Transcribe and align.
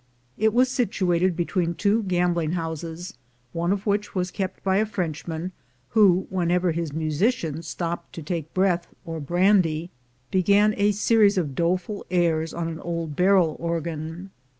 It 0.35 0.51
was 0.51 0.67
situated 0.67 1.35
between 1.35 1.75
two 1.75 2.01
gambling 2.01 2.53
houses, 2.53 3.13
one 3.53 3.71
of 3.71 3.85
which 3.85 4.15
was 4.15 4.31
kept 4.31 4.63
by 4.63 4.77
a 4.77 4.85
French 4.87 5.27
man, 5.27 5.51
who, 5.89 6.25
whenever 6.31 6.71
his 6.71 6.91
musicians 6.91 7.67
stopped 7.67 8.11
to 8.13 8.23
take 8.23 8.51
breath 8.51 8.87
or 9.05 9.21
brand}^, 9.21 9.89
began 10.31 10.73
a 10.75 10.91
series 10.91 11.37
of 11.37 11.53
doleful 11.53 12.03
airs 12.09 12.51
on 12.51 12.67
an 12.67 12.79
old 12.79 13.15
barrel 13.15 13.55
organ. 13.59 14.31